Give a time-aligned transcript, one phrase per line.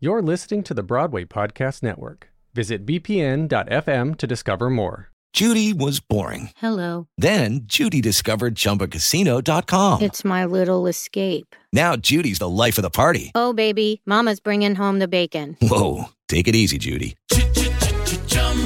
[0.00, 2.28] You're listening to the Broadway Podcast Network.
[2.54, 5.08] Visit bpn.fm to discover more.
[5.32, 6.50] Judy was boring.
[6.56, 7.08] Hello.
[7.18, 10.00] Then Judy discovered ChumbaCasino.com.
[10.00, 11.56] It's my little escape.
[11.72, 13.32] Now Judy's the life of the party.
[13.34, 15.56] Oh, baby, Mama's bringing home the bacon.
[15.60, 17.16] Whoa, take it easy, Judy.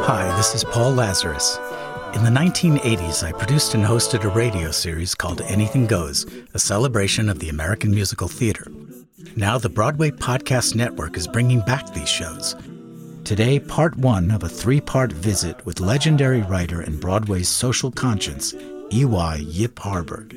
[0.00, 1.58] Hi, this is Paul Lazarus.
[2.14, 7.28] In the 1980s, I produced and hosted a radio series called Anything Goes, a celebration
[7.28, 8.66] of the American musical theater.
[9.36, 12.56] Now, the Broadway Podcast Network is bringing back these shows.
[13.22, 18.54] Today, part one of a three part visit with legendary writer and Broadway's social conscience,
[18.92, 19.36] E.Y.
[19.36, 20.34] Yip Harburg.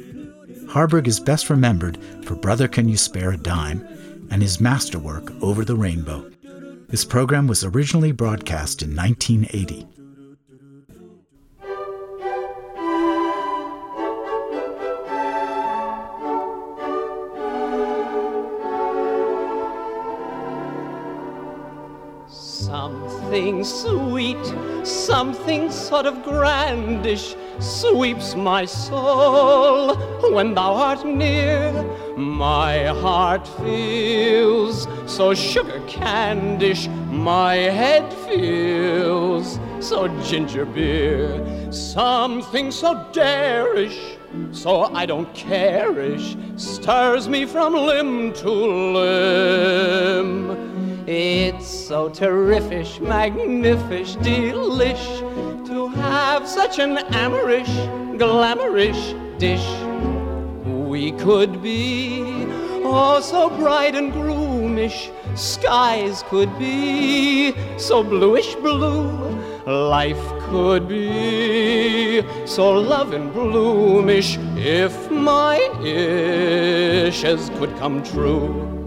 [0.69, 3.87] Harburg is best remembered for Brother Can You Spare a Dime
[4.31, 6.31] and his masterwork Over the Rainbow.
[6.87, 9.87] This program was originally broadcast in 1980.
[22.27, 29.95] Something sweet, something sort of grandish sweeps my soul
[30.33, 31.71] when thou art near.
[32.17, 41.39] My heart feels so sugar candish, my head feels so ginger beer.
[41.71, 44.17] Something so darish,
[44.51, 48.49] so I don't care-ish, stirs me from limb to
[48.97, 50.57] limb.
[51.07, 55.21] It's so terrific, magnific, delish
[55.71, 57.73] to have such an amorish,
[58.17, 59.03] glamourish
[59.39, 59.65] dish.
[60.65, 62.45] We could be
[62.83, 69.13] oh so bright and groomish, skies could be so bluish blue,
[69.65, 78.80] life could be so love bloomish if my ishes could come true.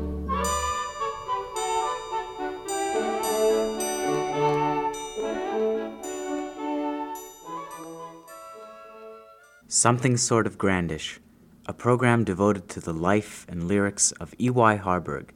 [9.85, 11.19] Something Sort of Grandish,
[11.67, 14.77] a program devoted to the life and lyrics of E.Y.
[14.77, 15.35] Harburg,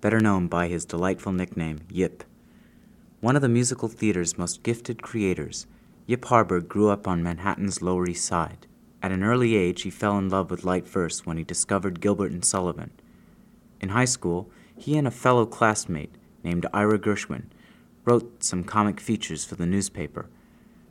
[0.00, 2.22] better known by his delightful nickname, Yip.
[3.20, 5.66] One of the musical theater's most gifted creators,
[6.06, 8.68] Yip Harburg grew up on Manhattan's Lower East Side.
[9.02, 12.30] At an early age, he fell in love with light verse when he discovered Gilbert
[12.30, 12.92] and Sullivan.
[13.80, 17.46] In high school, he and a fellow classmate named Ira Gershwin
[18.04, 20.28] wrote some comic features for the newspaper.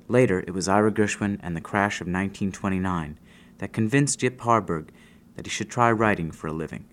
[0.08, 3.20] Later, it was Ira Gershwin and the crash of 1929
[3.58, 4.92] that convinced Yip Harburg
[5.36, 6.86] that he should try writing for a living.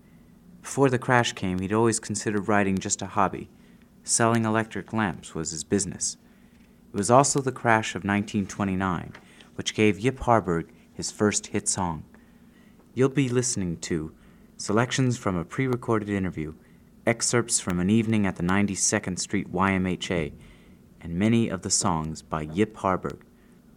[0.61, 3.49] Before the crash came, he'd always considered writing just a hobby.
[4.03, 6.17] Selling electric lamps was his business.
[6.93, 9.13] It was also the crash of 1929
[9.55, 12.03] which gave Yip Harburg his first hit song.
[12.93, 14.13] You'll be listening to
[14.57, 16.53] selections from a pre recorded interview,
[17.05, 20.33] excerpts from an evening at the 92nd Street YMHA,
[21.05, 23.23] and many of the songs by Yip Harburg.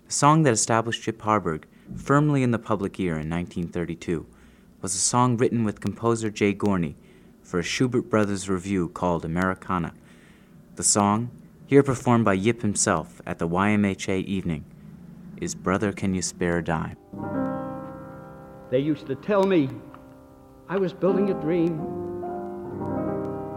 [0.07, 4.25] The song that established Yip Harburg firmly in the public ear in 1932
[4.81, 6.95] was a song written with composer Jay Gorney
[7.43, 9.93] for a Shubert Brothers revue called Americana.
[10.77, 11.31] The song,
[11.67, 14.65] here performed by Yip himself at the YMHA evening,
[15.37, 16.97] is Brother Can You Spare a Dime?
[18.71, 19.69] They used to tell me
[20.67, 21.79] I was building a dream.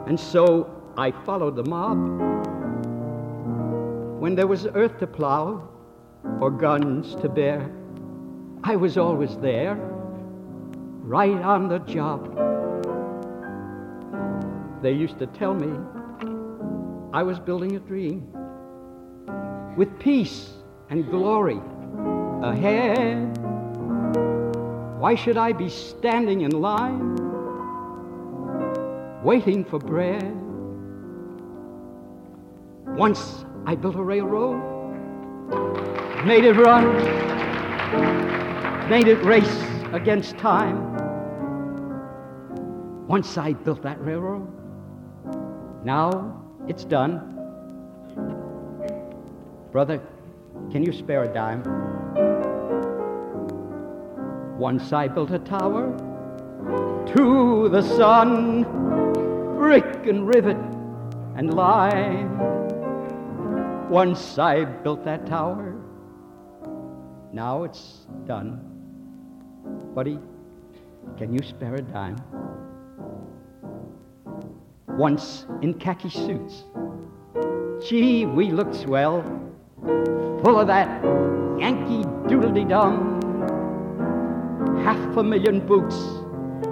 [0.07, 2.50] And so I followed the mob.
[4.21, 5.68] When there was earth to plow
[6.39, 7.71] or guns to bear,
[8.63, 9.73] I was always there,
[11.01, 12.27] right on the job.
[14.83, 15.75] They used to tell me
[17.12, 18.31] I was building a dream
[19.75, 20.51] with peace
[20.91, 21.59] and glory
[22.44, 23.39] ahead.
[25.00, 27.15] Why should I be standing in line,
[29.23, 30.38] waiting for bread?
[32.85, 34.72] Once I built a railroad
[36.25, 36.86] made it run,
[38.90, 40.96] made it race against time.
[43.08, 44.48] Once I built that railroad,
[45.84, 47.28] now it's done.
[49.72, 50.00] Brother,
[50.72, 51.64] can you spare a dime?
[54.60, 55.98] Once I built a tower
[57.16, 58.64] to the sun,
[59.57, 60.57] brick and rivet
[61.36, 62.61] and lime.
[63.92, 65.76] Once I built that tower,
[67.34, 68.58] now it's done.
[69.94, 70.18] Buddy,
[71.18, 72.16] can you spare a dime?
[74.88, 76.64] Once in khaki suits,
[77.86, 79.24] gee, we looked swell,
[80.42, 81.04] full of that
[81.60, 83.20] Yankee doodle dum.
[84.86, 85.98] Half a million boots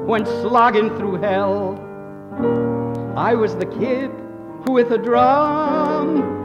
[0.08, 1.76] went slogging through hell.
[3.18, 4.10] I was the kid
[4.64, 6.39] who with a drum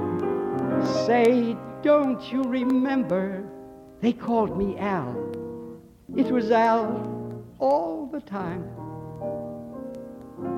[0.85, 3.45] say, don't you remember?
[4.01, 5.15] They called me Al.
[6.17, 8.71] It was Al all the time.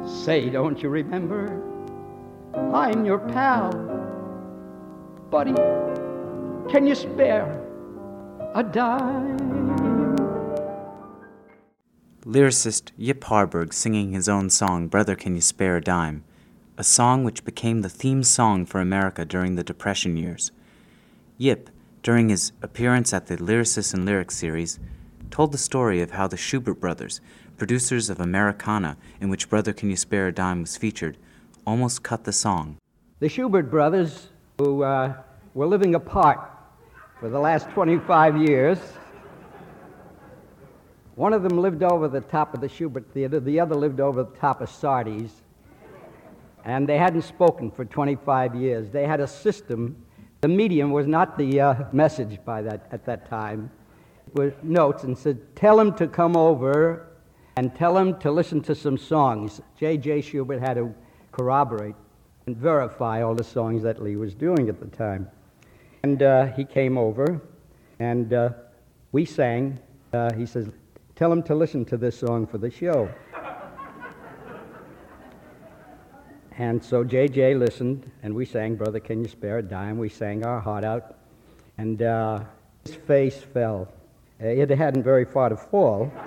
[0.07, 1.63] Say, don't you remember?
[2.73, 3.71] I'm your pal.
[5.31, 5.55] Buddy,
[6.71, 7.63] can you spare
[8.55, 9.37] a dime?
[12.25, 16.25] Lyricist Yip Harburg singing his own song, Brother Can You Spare a Dime,
[16.79, 20.51] a song which became the theme song for America during the Depression years.
[21.39, 21.71] Yip,
[22.03, 24.79] during his appearance at the Lyricists and Lyrics series,
[25.31, 27.21] told the story of how the Shubert brothers,
[27.57, 31.17] producers of Americana, in which Brother Can You Spare a Dime was featured,
[31.67, 32.77] almost cut the song.
[33.21, 35.15] The Shubert brothers, who uh,
[35.55, 36.41] were living apart
[37.21, 38.79] for the last 25 years,
[41.15, 44.25] one of them lived over the top of the Shubert Theater, the other lived over
[44.25, 45.33] the top of Sardi's,
[46.67, 48.91] and they hadn't spoken for 25 years.
[48.91, 49.97] They had a system.
[50.41, 53.71] The medium was not the uh, message by that, at that time.
[54.27, 57.07] It was notes and said, tell him to come over
[57.57, 59.61] and tell him to listen to some songs.
[59.79, 60.23] J.J.
[60.23, 60.93] Shubert had to
[61.31, 61.95] corroborate
[62.47, 65.31] and verify all the songs that Lee was doing at the time.
[66.03, 67.41] And uh, he came over,
[68.01, 68.51] and uh,
[69.13, 69.79] we sang.
[70.13, 70.69] Uh, he says,
[71.15, 73.09] Tell him to listen to this song for the show.
[76.59, 79.99] And so JJ listened, and we sang, Brother, Can You Spare a Dime?
[79.99, 81.17] We sang our heart out,
[81.77, 82.45] and uh,
[82.85, 83.89] his face fell.
[84.43, 86.11] Uh, it hadn't very far to fall.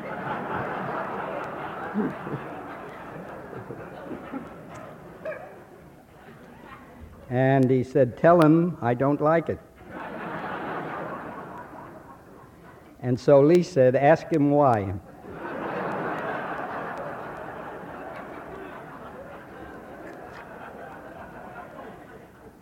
[7.30, 9.60] and he said, Tell him I don't like it.
[13.02, 14.94] And so Lee said, Ask him why.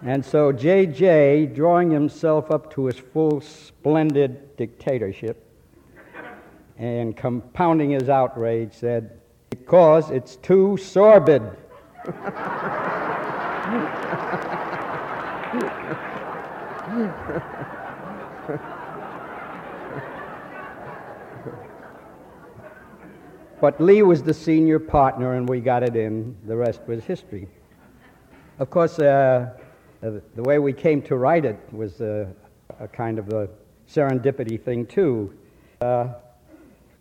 [0.07, 5.45] And so J.J., drawing himself up to his full splendid dictatorship
[6.77, 9.19] and compounding his outrage, said,
[9.49, 11.41] Because it's too sordid.
[23.59, 26.37] But Lee was the senior partner, and we got it in.
[26.45, 27.49] The rest was history.
[28.59, 29.49] Of course, uh,
[30.07, 32.27] uh, the way we came to write it was uh,
[32.79, 33.49] a kind of a
[33.89, 35.33] serendipity thing, too.
[35.81, 36.09] Uh,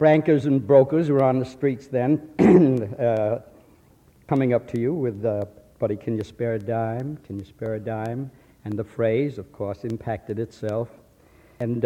[0.00, 2.28] and brokers were on the streets then,
[2.98, 3.38] uh,
[4.28, 5.44] coming up to you with, uh,
[5.78, 7.16] Buddy, can you spare a dime?
[7.26, 8.30] Can you spare a dime?
[8.64, 10.88] And the phrase, of course, impacted itself.
[11.60, 11.84] And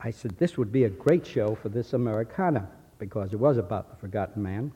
[0.00, 3.90] I said, this would be a great show for this Americana because it was about
[3.90, 4.72] the forgotten man.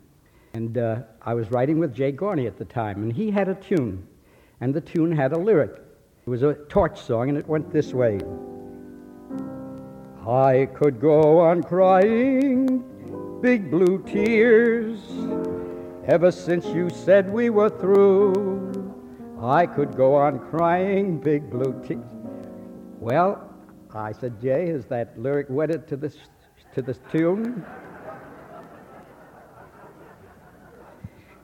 [0.54, 3.54] And uh, I was writing with Jay Gorney at the time, and he had a
[3.54, 4.06] tune,
[4.62, 5.72] and the tune had a lyric.
[6.24, 8.20] It was a torch song, and it went this way
[10.24, 15.00] I could go on crying big blue tears
[16.06, 18.70] ever since you said we were through.
[19.42, 22.04] I could go on crying big blue tears.
[23.00, 23.52] Well,
[23.92, 26.16] I said, Jay, is that lyric wedded to this,
[26.76, 27.66] to this tune?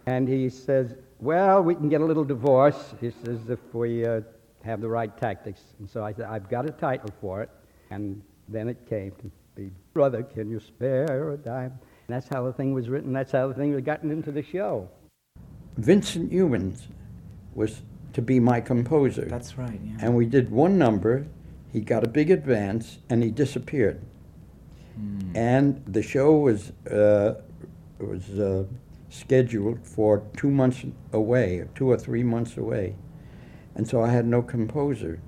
[0.06, 2.94] And he says, Well, we can get a little divorce.
[3.00, 4.20] He says, if we uh,
[4.62, 5.62] have the right tactics.
[5.80, 7.50] And so I said, I've got a title for it.
[7.90, 11.72] And then it came to be, Brother, can you spare a dime?
[12.06, 13.12] And that's how the thing was written.
[13.12, 14.88] That's how the thing was gotten into the show.
[15.76, 16.82] Vincent Youmans
[17.54, 17.82] was
[18.12, 19.24] to be my composer.
[19.24, 19.96] That's right, yeah.
[20.00, 21.26] And we did one number,
[21.72, 24.00] he got a big advance, and he disappeared.
[24.94, 25.36] Hmm.
[25.36, 27.34] And the show was, uh,
[27.98, 28.64] was uh,
[29.10, 32.94] scheduled for two months away, two or three months away.
[33.74, 35.20] And so I had no composer.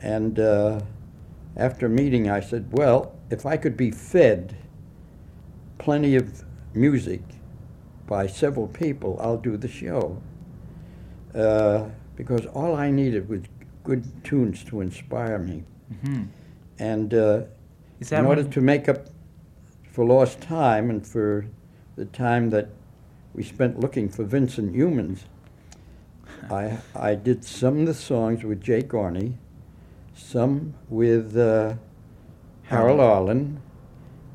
[0.00, 0.80] And uh,
[1.56, 4.56] after a meeting, I said, well, if I could be fed
[5.78, 7.22] plenty of music
[8.06, 10.20] by several people, I'll do the show.
[11.34, 13.40] Uh, because all I needed was
[13.82, 15.64] good tunes to inspire me.
[15.92, 16.26] Mhm.
[16.78, 17.42] And uh,
[18.00, 19.08] in order to make up
[19.90, 21.46] for lost time and for
[21.96, 22.68] the time that
[23.34, 25.20] we spent looking for Vincent Youmans,
[26.50, 29.34] I, I did some of the songs with Jay Gorney,
[30.14, 31.74] some with uh,
[32.64, 33.60] Harold Arlen,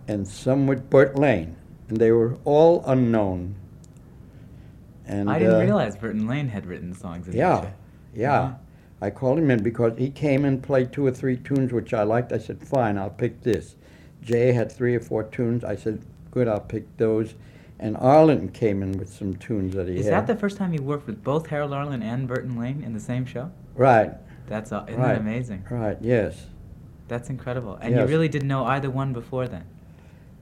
[0.08, 1.56] and some with Burt Lane.
[1.88, 3.56] And they were all unknown.
[5.06, 7.26] And, I didn't uh, realize Burton Lane had written songs.
[7.26, 7.72] That yeah,
[8.14, 8.40] yeah.
[8.42, 8.54] Uh-huh.
[9.02, 12.04] I called him in because he came and played two or three tunes which I
[12.04, 12.32] liked.
[12.32, 13.76] I said, fine, I'll pick this.
[14.22, 15.64] Jay had three or four tunes.
[15.64, 17.36] I said, good, I'll pick those.
[17.80, 20.06] And Arlen came in with some tunes that he Is had.
[20.06, 22.94] Is that the first time you worked with both Harold Arlen and Burton Lane in
[22.94, 23.52] the same show?
[23.76, 24.12] right,
[24.48, 25.64] That's uh, isn't right, that amazing?
[25.70, 26.48] Right, yes.
[27.08, 27.76] That's incredible.
[27.82, 29.64] And you really didn't know either one before then.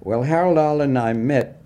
[0.01, 1.62] Well, Harold Arlen and I met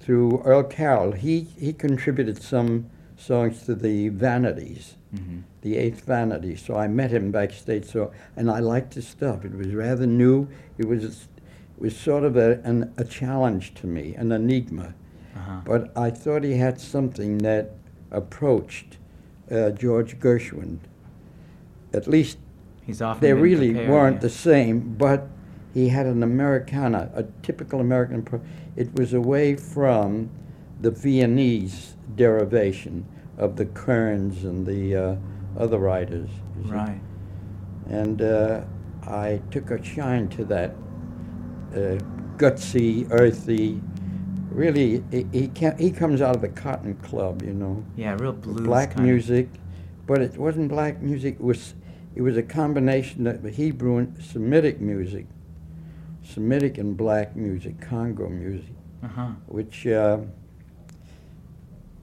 [0.00, 1.12] through Earl Carroll.
[1.12, 5.42] He, he contributed some songs to the Vanities, Mhm.
[5.62, 6.54] the Eighth Vanity.
[6.54, 7.86] So I met him backstage.
[7.86, 9.44] So and I liked his stuff.
[9.44, 10.48] It was rather new.
[10.76, 11.28] It was
[11.80, 14.94] was sort of a an, a challenge to me, an enigma.
[15.36, 15.60] Uh-huh.
[15.64, 17.72] But I thought he had something that
[18.10, 18.98] approached
[19.50, 20.78] uh, George Gershwin.
[21.92, 22.38] At least
[22.84, 24.20] He's often they really compared, weren't yeah.
[24.20, 25.28] the same, but
[25.74, 28.22] he had an Americana, a typical American.
[28.22, 28.40] Pro-
[28.76, 30.30] it was away from
[30.80, 33.06] the Viennese derivation
[33.36, 35.16] of the Kerns and the uh,
[35.58, 36.30] other writers.
[36.56, 36.70] you see.
[36.70, 37.00] Right.
[37.88, 38.62] And uh,
[39.02, 40.74] I took a shine to that
[41.74, 41.98] uh,
[42.36, 43.80] gutsy, earthy.
[44.50, 48.60] Really, he he, he comes out of the Cotton Club, you know Yeah, real blues.
[48.60, 49.48] black kind of- music,
[50.06, 51.34] but it wasn't black music.
[51.34, 51.74] It was
[52.14, 55.26] it was a combination of Hebrew and Semitic music,
[56.24, 58.72] Semitic and black music, Congo music,
[59.04, 59.28] Uh-huh.
[59.46, 60.18] which uh,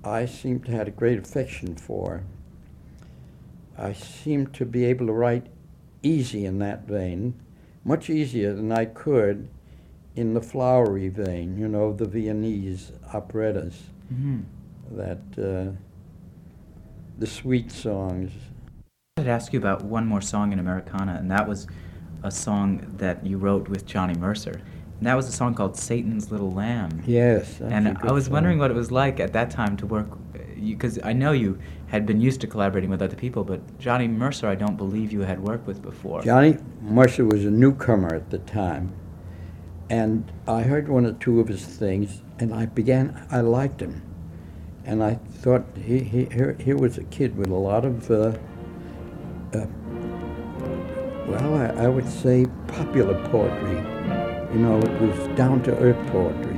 [0.04, 2.24] I seem to have a great affection for.
[3.78, 5.48] I seem to be able to write
[6.04, 7.34] easy in that vein,
[7.84, 9.50] much easier than I could
[10.16, 14.44] in the flowery vein, you know, the Viennese operettas Mhm.
[14.92, 15.72] that uh,
[17.20, 18.32] the sweet songs.
[19.18, 21.68] I'd ask you about one more song in Americana, and that was
[22.24, 24.60] a song that you wrote with Johnny Mercer.
[25.00, 27.02] And that was a song called Satan's Little Lamb.
[27.06, 28.34] Yes, and I was song.
[28.34, 30.08] wondering what it was like at that time to work,
[30.62, 31.58] because I know you
[31.88, 35.22] had been used to collaborating with other people, but Johnny Mercer, I don't believe you
[35.22, 36.22] had worked with before.
[36.22, 38.92] Johnny Mercer was a newcomer at the time,
[39.90, 43.28] and I heard one or two of his things, and I began.
[43.32, 44.02] I liked him,
[44.86, 48.38] and I thought he, he here, here was a kid with a lot of, uh,
[49.54, 49.66] uh,
[51.28, 53.78] well, I, I would say popular poetry.
[54.54, 56.55] You know, it was down to earth poetry.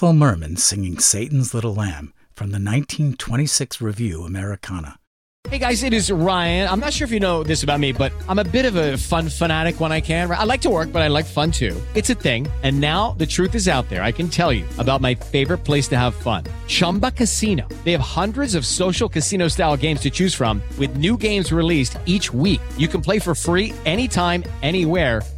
[0.00, 4.98] Ethel Merman singing Satan's Little Lamb from the 1926 revue Americana.
[5.48, 6.68] Hey guys, it is Ryan.
[6.68, 8.96] I'm not sure if you know this about me, but I'm a bit of a
[8.96, 10.30] fun fanatic when I can.
[10.30, 11.80] I like to work, but I like fun too.
[11.94, 12.46] It's a thing.
[12.62, 14.02] And now the truth is out there.
[14.02, 17.66] I can tell you about my favorite place to have fun Chumba Casino.
[17.84, 21.98] They have hundreds of social casino style games to choose from, with new games released
[22.06, 22.60] each week.
[22.78, 25.22] You can play for free anytime, anywhere.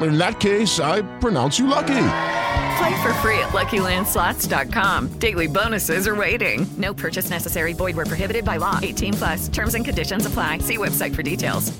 [0.00, 2.08] In that case, I pronounce you lucky.
[2.78, 5.18] Play for free at LuckyLandSlots.com.
[5.18, 6.66] Daily bonuses are waiting.
[6.78, 7.74] No purchase necessary.
[7.74, 8.80] Void where prohibited by law.
[8.82, 9.48] 18 plus.
[9.48, 10.58] Terms and conditions apply.
[10.58, 11.72] See website for details.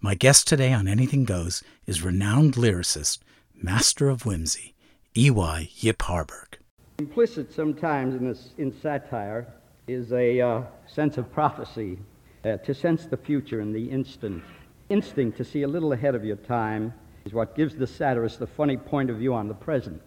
[0.00, 3.18] My guest today on Anything Goes is renowned lyricist,
[3.54, 4.74] master of whimsy,
[5.16, 5.70] E.Y.
[5.76, 6.58] Yip Harburg.
[6.98, 9.46] Implicit sometimes in, this, in satire
[9.86, 11.98] is a uh, sense of prophecy,
[12.44, 14.42] uh, to sense the future in the instant.
[14.88, 16.92] Instinct to see a little ahead of your time
[17.24, 20.00] is what gives the satirist the funny point of view on the present.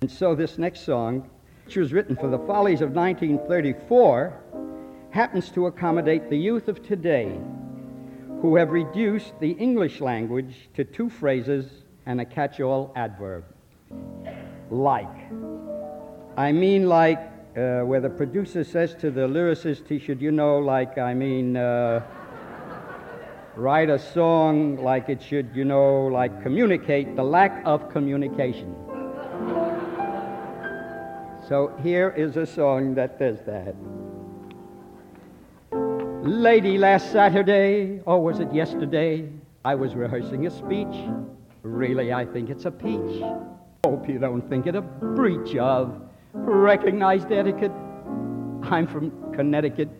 [0.00, 1.28] And so this next song,
[1.66, 4.40] which was written for the Follies of 1934,
[5.10, 7.38] happens to accommodate the youth of today
[8.40, 13.44] who have reduced the English language to two phrases and a catch-all adverb.
[14.70, 15.30] Like.
[16.36, 17.20] I mean like
[17.56, 21.56] uh, where the producer says to the lyricist, he should, you know, like, I mean,
[21.56, 22.02] uh,
[23.56, 28.74] write a song like it should, you know, like communicate the lack of communication.
[31.48, 33.74] So here is a song that does that.
[36.26, 39.28] Lady, last Saturday, or was it yesterday?
[39.64, 40.96] I was rehearsing a speech.
[41.62, 43.22] Really, I think it's a peach.
[43.84, 46.00] Hope you don't think it a breach of
[46.32, 47.72] recognized etiquette.
[48.62, 49.90] I'm from Connecticut.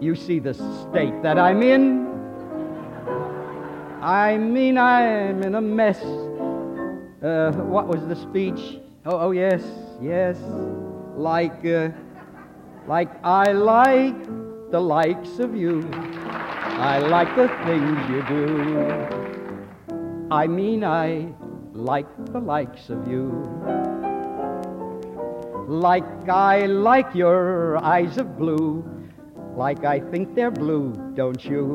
[0.00, 2.01] You see the state that I'm in.
[4.02, 6.02] I mean, I'm in a mess.
[7.22, 8.80] Uh, what was the speech?
[9.06, 9.62] Oh, oh yes,
[10.00, 10.36] yes.
[11.14, 11.90] Like, uh,
[12.88, 14.20] like I like
[14.72, 15.88] the likes of you.
[15.92, 20.26] I like the things you do.
[20.32, 21.32] I mean, I
[21.72, 23.30] like the likes of you.
[25.68, 28.84] Like I like your eyes of blue.
[29.54, 31.70] Like I think they're blue, don't you?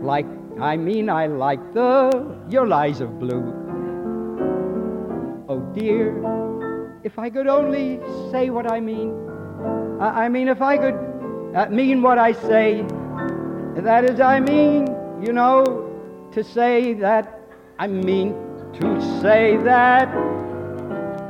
[0.00, 0.24] Like,
[0.60, 3.42] I mean, I like the your eyes of blue.
[5.48, 6.16] Oh dear,
[7.02, 9.14] if I could only say what I mean.
[10.00, 10.94] I, I mean, if I could
[11.54, 12.84] uh, mean what I say.
[13.76, 14.86] That is, I mean,
[15.24, 15.88] you know,
[16.32, 17.40] to say that,
[17.78, 18.34] I mean
[18.74, 20.08] to say that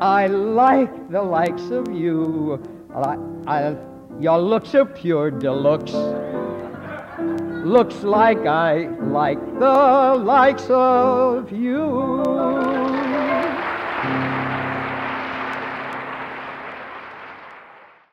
[0.00, 2.60] I like the likes of you.
[2.94, 3.76] I, I,
[4.20, 5.92] your looks are pure deluxe.
[7.64, 12.22] Looks like I like the likes of you.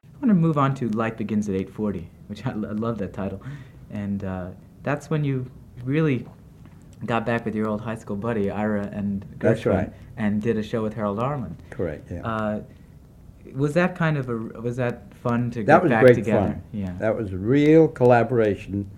[0.04, 3.14] I want to move on to Life Begins at 8:40, which I, I love that
[3.14, 3.42] title,
[3.90, 4.50] and uh,
[4.84, 5.50] that's when you
[5.84, 6.26] really
[7.06, 9.94] got back with your old high school buddy Ira and That's Gershwin right.
[10.18, 11.58] and did a show with Harold Arlen.
[11.70, 12.22] Correct, yeah.
[12.26, 12.62] Uh,
[13.54, 16.48] was that kind of a was that fun to that get was back great together?
[16.48, 16.62] fun.
[16.72, 16.94] Yeah.
[17.00, 18.92] That was a real collaboration,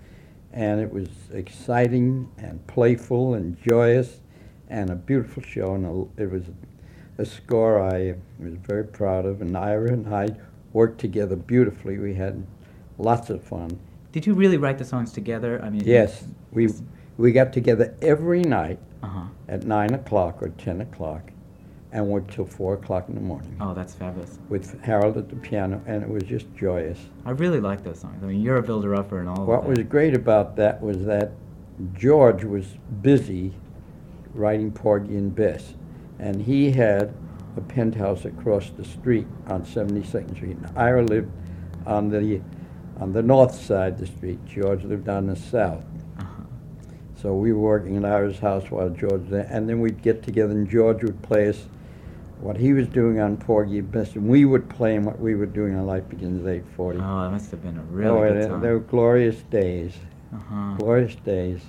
[0.52, 4.20] and it was exciting and playful and joyous,
[4.68, 5.86] and a beautiful show, and
[6.18, 6.44] a, it was
[7.18, 9.40] a score I was very proud of.
[9.42, 10.28] And Ira and I
[10.72, 11.98] worked together beautifully.
[11.98, 12.46] We had
[12.98, 13.78] lots of fun.
[14.12, 15.60] Did you really write the songs together?
[15.62, 16.68] I mean, Yes, we
[17.18, 19.24] we got together every night Uh-huh.
[19.48, 21.30] at nine o'clock or ten o'clock,
[21.92, 24.38] and worked till four o'clock in the morning Oh, that's fabulous.
[24.48, 26.98] with Harold at the piano, and it was just joyous.
[27.26, 28.22] I really like those songs.
[28.22, 29.44] I mean, you're a builder upper and all.
[29.44, 31.32] What was great about that was that
[31.94, 32.66] George was
[33.02, 33.52] busy
[34.34, 35.74] writing Porgy and Bess,
[36.18, 37.12] and he had
[37.56, 40.56] a penthouse across the street on 72nd Street.
[40.56, 41.30] And Ira lived
[41.86, 42.40] on the
[43.00, 44.38] on the north side of the street.
[44.46, 45.82] George lived on the south.
[46.18, 46.42] Uh-huh.
[47.20, 50.22] So we were working in Ira's house while George was there, and then we'd get
[50.22, 51.66] together, and George would play us
[52.42, 55.34] what he was doing on Porgy and Bess, and we would play him what we
[55.34, 56.96] were doing on Life Begins at 8:40.
[56.96, 58.60] Oh, that must have been a really oh, good time.
[58.60, 59.94] They were glorious days.
[60.34, 60.74] Uh-huh.
[60.78, 61.60] Glorious days.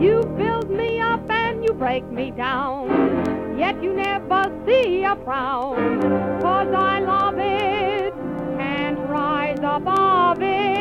[0.00, 6.00] You build me up and you break me down, yet you never see a frown.
[6.40, 8.14] Cause I love it,
[8.56, 10.79] can't rise above it.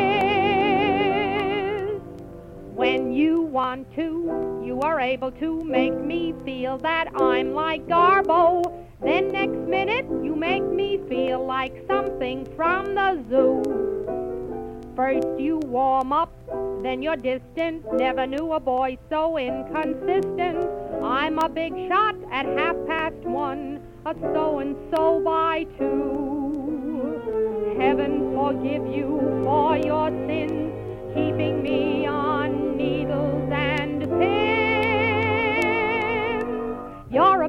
[3.59, 8.63] Want to, you are able to make me feel that I'm like Garbo.
[9.03, 13.61] Then next minute, you make me feel like something from the zoo.
[14.95, 16.31] First you warm up,
[16.83, 17.83] then you're distant.
[17.91, 20.63] Never knew a boy so inconsistent.
[21.03, 25.97] I'm a big shot at half past one, a so and so by two.
[27.77, 30.71] Heaven forgive you for your sins,
[31.13, 32.58] keeping me on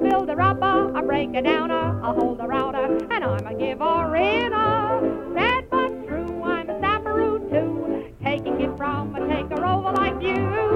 [0.01, 5.35] a builder upper, a breaker downer, a holder outer, and I'm a giver inner.
[5.35, 10.69] Sad but true, I'm a sapperoo too, taking it from a taker over like you.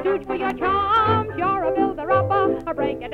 [0.00, 1.30] Stooge for your charms.
[1.36, 3.08] You're a builder upper, a breaker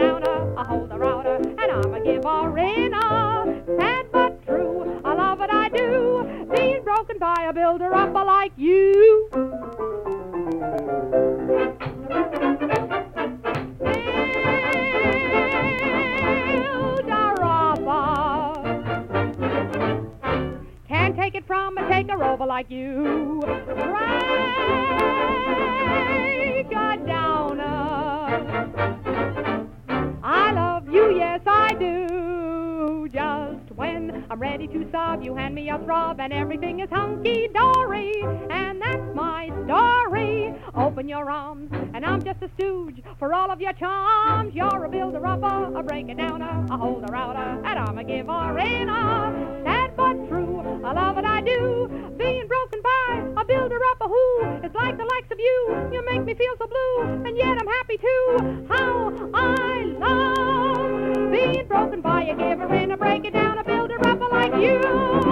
[35.71, 38.23] a throb, and everything is hunky dory.
[38.51, 40.55] And that's my story.
[40.75, 44.55] Open your arms, and I'm just a stooge for all of your charms.
[44.55, 49.63] You're a builder upper, a breaker downer, a holder outer, and I'm a giver inner.
[49.65, 51.89] Sad but true, I love what I do.
[52.17, 55.89] Being broken by a builder upper who is like the likes of you.
[55.93, 58.67] You make me feel so blue, and yet I'm happy too.
[58.69, 63.99] How I love being broken by a giver in a break it down, a builder
[64.05, 65.30] upper like you.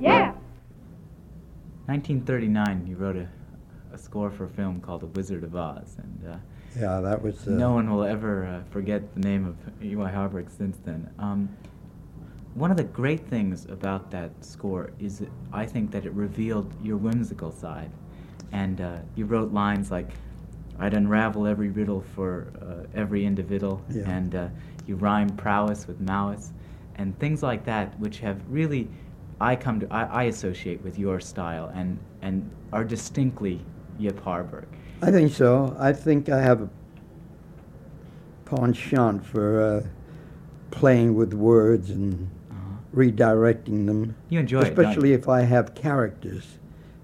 [0.00, 0.32] Yeah.
[1.86, 3.28] 1939, you wrote a,
[3.92, 6.36] a score for a film called The Wizard of Oz, and uh,
[6.76, 7.46] Yeah, that was.
[7.46, 10.10] Uh, no one will ever uh, forget the name of E.Y.
[10.10, 11.08] Harburg since then.
[11.20, 11.48] Um,
[12.54, 16.72] one of the great things about that score is that I think that it revealed
[16.82, 17.90] your whimsical side.
[18.50, 20.10] And uh, you wrote lines like,
[20.80, 24.10] I'd unravel every riddle for uh, every individual, Yeah.
[24.10, 24.48] and uh,
[24.88, 26.52] you rhyme prowess with malice,
[26.96, 28.88] and things like that, which have really,
[29.40, 33.60] I come to, I, I associate with your style and, and are distinctly
[33.98, 34.66] Yip Harburg.
[35.02, 35.76] I think so.
[35.78, 36.70] I think I have a
[38.46, 39.86] penchant for uh,
[40.70, 42.30] playing with words and
[42.94, 44.16] redirecting them.
[44.30, 46.58] You enjoy it, especially if I have characters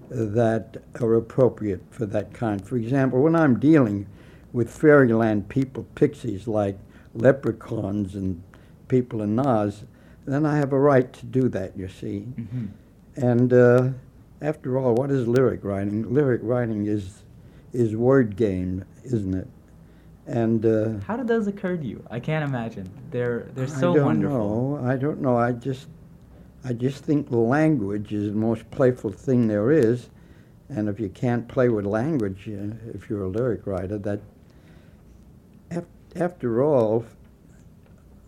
[0.09, 2.65] that are appropriate for that kind.
[2.65, 4.07] For example, when I'm dealing
[4.51, 6.77] with fairyland people, pixies like
[7.13, 8.41] leprechauns and
[8.87, 9.85] people in Oz,
[10.25, 11.77] then I have a right to do that.
[11.77, 12.25] You see.
[12.37, 12.67] Mhm.
[13.15, 13.89] And uh,
[14.41, 16.13] after all, what is lyric writing?
[16.13, 17.23] Lyric writing is
[17.73, 19.47] is word game, isn't it?
[20.25, 22.01] And uh, How did those occur to you?
[22.09, 22.89] I can't imagine.
[23.11, 24.79] They're they're so I don't wonderful.
[24.81, 24.87] know.
[24.87, 25.37] I don't know.
[25.37, 25.87] I just
[26.63, 30.09] I just think language is the most playful thing there is,
[30.69, 34.21] and if you can't play with language, uh, if you're a lyric writer, that
[35.71, 35.83] af-
[36.15, 37.05] after all,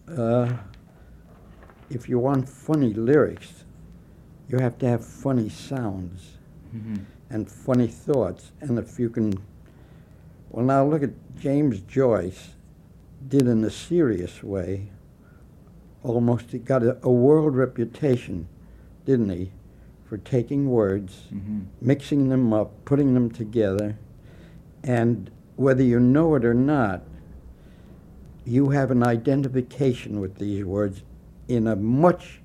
[0.09, 0.51] uh,
[1.89, 3.63] if you want funny lyrics,
[4.49, 6.37] you have to have funny sounds
[6.75, 6.99] Mhm.
[7.29, 8.51] and funny thoughts.
[8.61, 9.33] And if you can,
[10.51, 12.55] well, now look at James Joyce
[13.27, 14.89] did in a serious way.
[16.03, 18.47] Almost he got a, a world reputation,
[19.05, 19.51] didn't he,
[20.05, 21.65] for taking words, Mhm.
[21.81, 23.97] mixing them up, putting them together,
[24.83, 27.03] and whether you know it or not,
[28.43, 31.01] you have an identification with these words
[31.47, 32.41] in a much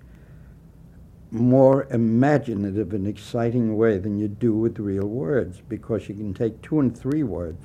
[1.30, 6.60] more imaginative and exciting way than you do with real words because you can take
[6.60, 7.64] two and three words.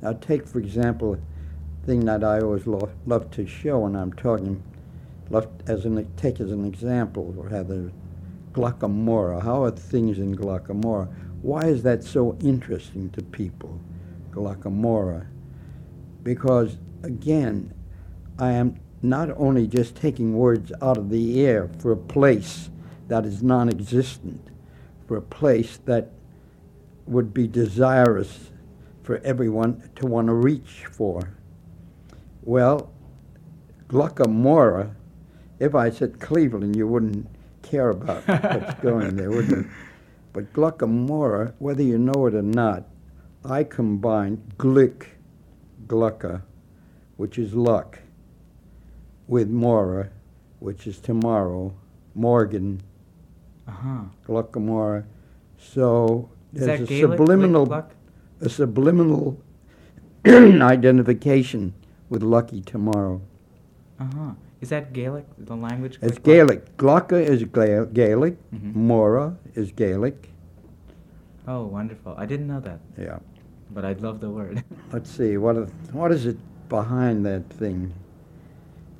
[0.00, 4.12] Now, take, for example, a thing that I always lo- love to show when I'm
[4.12, 4.62] talking,
[5.30, 7.92] love as an, take as an example, or rather,
[8.52, 9.42] Glockamora.
[9.42, 11.12] How are things in Glockamora?
[11.42, 13.80] Why is that so interesting to people,
[14.30, 15.26] Glockamora?
[16.22, 17.74] Because, again,
[18.38, 22.70] I am not only just taking words out of the air for a place
[23.08, 24.48] that is non existent,
[25.06, 26.10] for a place that
[27.06, 28.50] would be desirous
[29.02, 31.36] for everyone to want to reach for.
[32.42, 32.90] Well,
[33.88, 34.94] Gluckamora,
[35.58, 37.26] if I said Cleveland, you wouldn't
[37.60, 39.68] care about what's going there, would you?
[40.32, 42.84] But Gluckamora, whether you know it or not,
[43.44, 45.08] I combine glick,
[45.86, 46.40] glucka,
[47.18, 47.98] which is luck,
[49.26, 50.10] with mora,
[50.60, 51.72] which is tomorrow,
[52.14, 52.80] Morgan,
[53.66, 54.04] Uh-huh.
[54.26, 55.04] Glockamora.
[55.58, 57.86] So Is there's a Gaelic, subliminal, Glick,
[58.42, 59.40] a subliminal
[60.26, 61.72] identification
[62.10, 63.20] with lucky tomorrow.
[63.98, 64.32] Uh-huh.
[64.60, 65.98] Is that Gaelic, the language?
[66.02, 66.18] It's?
[66.18, 66.76] Gaelic.
[66.76, 68.36] Glocka is Gaelic.
[68.52, 68.74] Mhm.
[68.74, 70.30] Mora is Gaelic.
[71.46, 72.14] Oh, wonderful.
[72.16, 72.80] I didn't know that.
[72.98, 73.18] Yeah.
[73.70, 74.62] But I'd love the word.
[74.92, 75.36] Let's see.
[75.36, 77.92] What what is it behind that thing?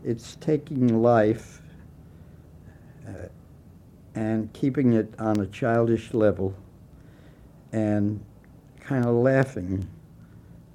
[0.05, 1.62] It's taking life
[3.09, 3.29] uh,
[4.14, 6.55] and keeping it on a childish level
[7.73, 8.23] and
[8.81, 9.88] kind of laughing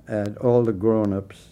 [0.08, 1.50] at all the grown-ups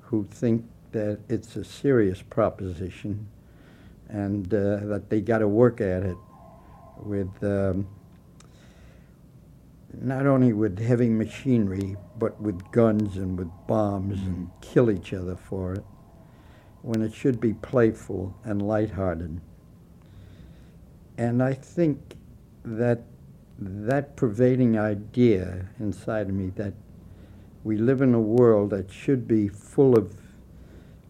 [0.00, 3.26] who think that it's a serious proposition
[4.08, 6.16] and uh, that they got to work at it
[7.02, 7.86] with um,
[10.00, 15.36] not only with heavy machinery, but with guns and with bombs and kill each other
[15.36, 15.84] for it,
[16.84, 19.40] when it should be playful and lighthearted.
[21.16, 21.98] And I think
[22.62, 23.00] that
[23.58, 26.74] that pervading idea inside of me that
[27.62, 30.14] we live in a world that should be full of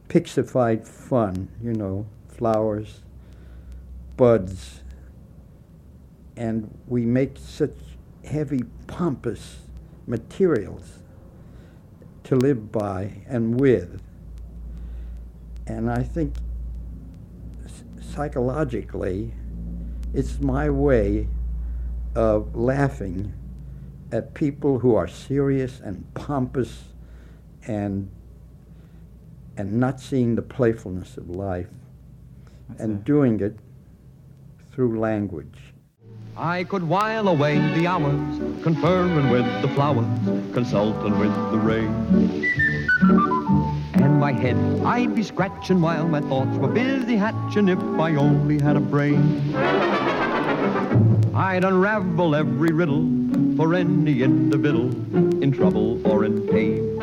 [0.08, 3.00] pixified fun, you know, flowers,
[4.16, 4.82] buds,
[6.37, 7.74] and we make such
[8.24, 9.62] heavy, pompous
[10.06, 11.00] materials
[12.22, 14.00] to live by and with.
[15.66, 16.35] And I think
[18.00, 19.33] psychologically,
[20.12, 21.29] it's my way
[22.14, 23.33] of laughing
[24.12, 26.85] at people who are serious and pompous
[27.66, 28.11] and
[29.57, 31.68] and not seeing the playfulness of life
[32.79, 33.57] and doing it
[34.72, 35.74] through language.
[36.37, 40.07] I could while away the hours, conferring with the flowers,
[40.53, 42.53] consulting with the rain.
[44.24, 44.56] My head
[44.87, 49.54] I'd be scratching while my thoughts were busy hatching if I only had a brain.
[51.34, 53.06] I'd unravel every riddle
[53.54, 54.88] for any individual
[55.42, 56.96] in trouble or in pain.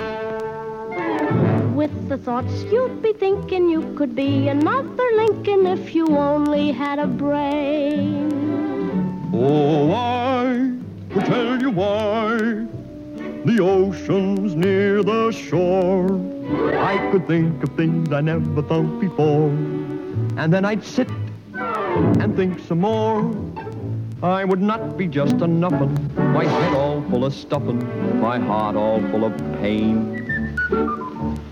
[1.75, 6.97] With the thoughts you'd be thinking you could be another Lincoln if you only had
[6.97, 8.31] a brain.
[9.31, 10.73] Oh, I
[11.13, 12.65] could tell you why
[13.45, 16.30] the ocean's near the shore.
[16.77, 19.49] I could think of things I never thought before.
[20.37, 21.09] And then I'd sit
[21.53, 23.33] and think some more.
[24.23, 28.75] I would not be just a nuffin, my head all full of stuffin', my heart
[28.75, 30.21] all full of pain.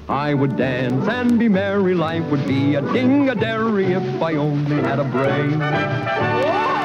[0.07, 4.99] I would dance and be merry, life would be a ding-a-dairy if I only had
[4.99, 6.78] a brain.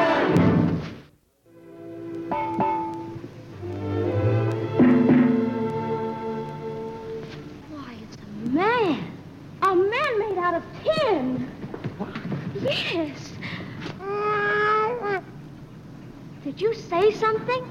[10.55, 11.51] Out of tin.
[12.63, 13.33] Yes.
[16.45, 17.65] Did you say something?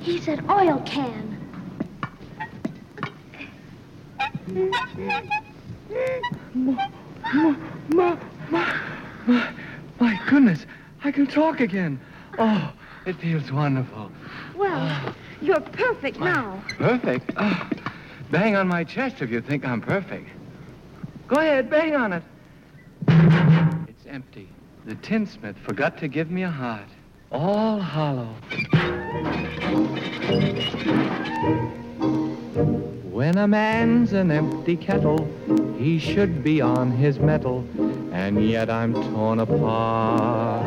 [0.00, 1.36] He said oil can.
[9.98, 10.66] My goodness,
[11.04, 12.00] I can talk again.
[12.38, 12.72] Oh,
[13.04, 14.12] it feels wonderful.
[14.54, 16.62] Well, you're perfect now.
[16.78, 17.32] Perfect?
[17.36, 17.68] Oh,
[18.30, 20.28] bang on my chest if you think I'm perfect.
[21.26, 22.22] Go ahead, bang on it.
[23.88, 24.48] It's empty.
[24.86, 26.88] The tinsmith forgot to give me a heart,
[27.30, 28.34] all hollow.
[33.10, 35.28] When a man's an empty kettle,
[35.76, 37.66] he should be on his mettle,
[38.12, 40.66] and yet I'm torn apart.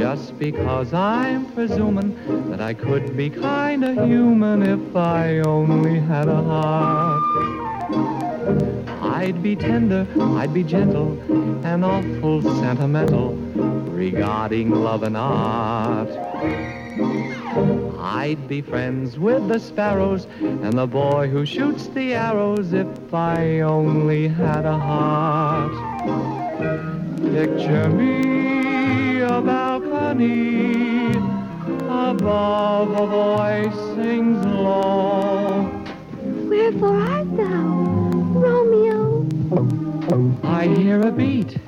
[0.00, 2.16] Just because I'm presuming
[2.48, 7.22] that I could be kinda human if I only had a heart.
[9.02, 11.18] I'd be tender, I'd be gentle,
[11.64, 13.34] and awful sentimental
[13.92, 16.08] regarding love and art.
[18.00, 23.60] I'd be friends with the sparrows and the boy who shoots the arrows if I
[23.60, 25.74] only had a heart.
[27.34, 29.69] Picture me a
[30.10, 31.14] balcony
[31.88, 35.70] above a voice sings low.
[36.48, 39.26] Wherefore art thou, Romeo?
[40.42, 41.58] I hear a beat.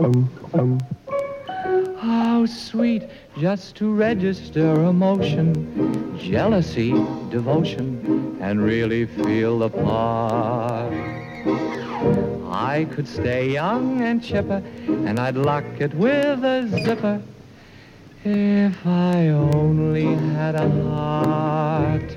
[2.00, 3.04] How sweet
[3.38, 6.92] just to register emotion, jealousy,
[7.30, 10.92] devotion, and really feel the part.
[12.50, 14.62] I could stay young and chipper,
[15.06, 17.22] and I'd lock it with a zipper
[18.24, 22.16] if I only had a heart.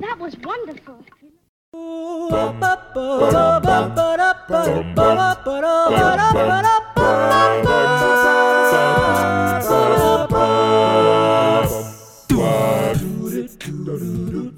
[0.00, 1.04] That was wonderful.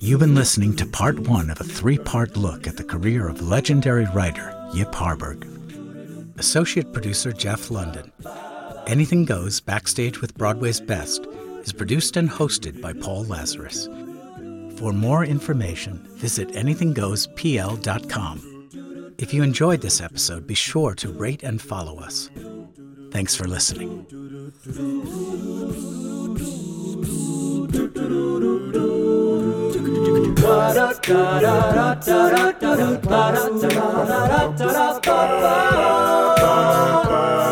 [0.01, 3.43] You've been listening to part one of a three part look at the career of
[3.43, 5.47] legendary writer Yip Harburg.
[6.39, 8.11] Associate producer Jeff London.
[8.89, 11.27] Anything Goes Backstage with Broadway's Best
[11.63, 13.87] is produced and hosted by Paul Lazarus.
[14.79, 19.15] For more information, visit anythinggoespl.com.
[19.19, 22.31] If you enjoyed this episode, be sure to rate and follow us.
[23.11, 24.07] Thanks for listening.